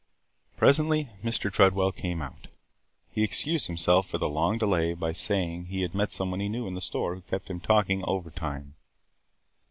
Presently 0.57 1.11
Mr. 1.23 1.53
Tredwell 1.53 1.91
came 1.91 2.23
out. 2.23 2.47
He 3.11 3.23
excused 3.23 3.67
himself 3.67 4.07
for 4.09 4.17
the 4.17 4.27
long 4.27 4.57
delay 4.57 4.95
by 4.95 5.11
saying 5.11 5.65
he 5.65 5.83
had 5.83 5.93
met 5.93 6.11
some 6.11 6.31
one 6.31 6.39
he 6.39 6.49
knew 6.49 6.65
in 6.65 6.73
the 6.73 6.81
store 6.81 7.13
who 7.13 7.21
kept 7.21 7.51
him 7.51 7.59
talking 7.59 8.03
overtime. 8.05 8.73